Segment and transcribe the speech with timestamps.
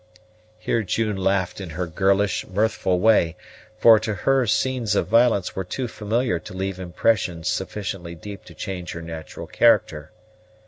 [0.57, 3.35] Here June laughed in her girlish, mirthful way,
[3.77, 8.55] for to her scenes of violence were too familiar to leave impressions sufficiently deep to
[8.55, 10.11] change her natural character.